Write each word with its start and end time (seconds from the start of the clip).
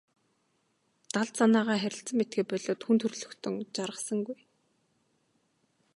Далд 1.13 1.33
санаагаа 1.39 1.77
харилцан 1.81 2.15
мэдэхээ 2.17 2.45
болиод 2.51 2.81
хүн 2.83 2.97
төрөлхтөн 3.01 3.55
жаргасангүй. 3.75 4.39